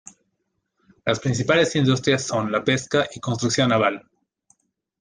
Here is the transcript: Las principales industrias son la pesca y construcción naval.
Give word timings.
Las 1.05 1.19
principales 1.19 1.75
industrias 1.75 2.23
son 2.25 2.51
la 2.51 2.63
pesca 2.63 3.05
y 3.13 3.19
construcción 3.19 3.69
naval. 3.69 4.09